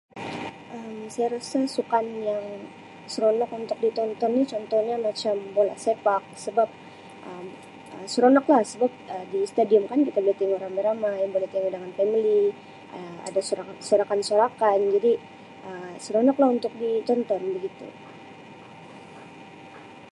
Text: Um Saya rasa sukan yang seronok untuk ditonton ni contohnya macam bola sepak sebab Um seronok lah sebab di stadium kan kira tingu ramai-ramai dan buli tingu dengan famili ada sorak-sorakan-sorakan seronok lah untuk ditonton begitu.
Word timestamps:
Um 0.77 0.93
Saya 1.13 1.27
rasa 1.35 1.59
sukan 1.75 2.05
yang 2.29 2.45
seronok 3.13 3.49
untuk 3.61 3.77
ditonton 3.83 4.31
ni 4.37 4.43
contohnya 4.53 4.95
macam 5.07 5.35
bola 5.55 5.75
sepak 5.85 6.23
sebab 6.45 6.69
Um 7.29 7.45
seronok 8.13 8.45
lah 8.51 8.61
sebab 8.71 8.91
di 9.31 9.39
stadium 9.51 9.83
kan 9.91 9.99
kira 10.07 10.33
tingu 10.39 10.57
ramai-ramai 10.65 11.15
dan 11.21 11.29
buli 11.33 11.47
tingu 11.53 11.69
dengan 11.75 11.91
famili 11.99 12.41
ada 13.27 13.39
sorak-sorakan-sorakan 13.47 14.89
seronok 16.03 16.37
lah 16.41 16.49
untuk 16.57 16.73
ditonton 16.81 17.41
begitu. 17.61 17.87